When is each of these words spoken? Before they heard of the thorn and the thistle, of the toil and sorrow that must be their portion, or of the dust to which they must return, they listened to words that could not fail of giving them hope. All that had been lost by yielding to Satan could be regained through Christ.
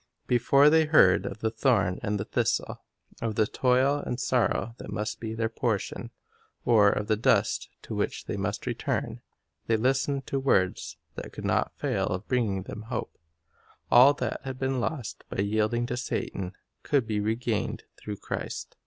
Before 0.25 0.71
they 0.71 0.85
heard 0.85 1.27
of 1.27 1.41
the 1.41 1.51
thorn 1.51 1.99
and 2.01 2.19
the 2.19 2.25
thistle, 2.25 2.81
of 3.21 3.35
the 3.35 3.45
toil 3.45 3.97
and 3.99 4.19
sorrow 4.19 4.73
that 4.79 4.89
must 4.91 5.19
be 5.19 5.35
their 5.35 5.47
portion, 5.47 6.09
or 6.65 6.89
of 6.89 7.05
the 7.05 7.15
dust 7.15 7.69
to 7.83 7.93
which 7.93 8.25
they 8.25 8.35
must 8.35 8.65
return, 8.65 9.21
they 9.67 9.77
listened 9.77 10.25
to 10.25 10.39
words 10.39 10.97
that 11.13 11.31
could 11.31 11.45
not 11.45 11.77
fail 11.77 12.07
of 12.07 12.27
giving 12.27 12.63
them 12.63 12.85
hope. 12.89 13.15
All 13.91 14.15
that 14.15 14.41
had 14.43 14.57
been 14.57 14.79
lost 14.81 15.23
by 15.29 15.43
yielding 15.43 15.85
to 15.85 15.97
Satan 15.97 16.53
could 16.81 17.05
be 17.05 17.19
regained 17.19 17.83
through 17.95 18.17
Christ. 18.17 18.77